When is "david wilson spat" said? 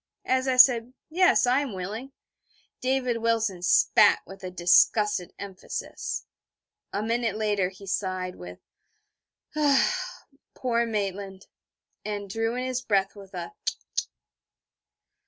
2.81-4.21